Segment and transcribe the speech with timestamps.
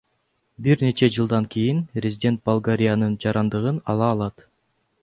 [0.67, 4.49] Бир нече жылдан кийин резидент Болгариянын жарандыгын ала алат.